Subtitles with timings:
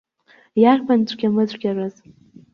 [0.61, 1.95] Иарбан цәгьамыцәгьараз?